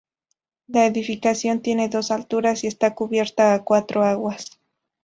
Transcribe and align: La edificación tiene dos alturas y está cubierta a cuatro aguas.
La 0.65 0.87
edificación 0.87 1.61
tiene 1.61 1.87
dos 1.87 2.09
alturas 2.09 2.63
y 2.63 2.67
está 2.67 2.95
cubierta 2.95 3.53
a 3.53 3.63
cuatro 3.63 4.01
aguas. 4.03 4.59